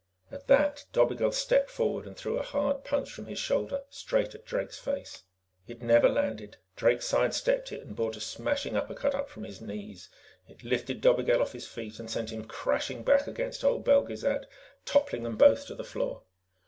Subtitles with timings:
[0.31, 4.47] At that, Dobigel stepped forward and threw a hard punch from his shoulder straight at
[4.47, 5.21] Drake's face.
[5.67, 6.57] It never landed.
[6.75, 10.09] Drake side stepped it and brought a smashing uppercut up from his knees.
[10.47, 14.47] It lifted Dobigel off his feet and sent him crashing back against old Belgezad,
[14.85, 16.23] toppling them both to the floor.